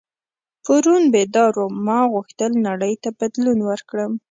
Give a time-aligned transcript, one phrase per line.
[0.63, 4.11] پرون بیدار وم ما غوښتل نړۍ ته بدلون ورکړم.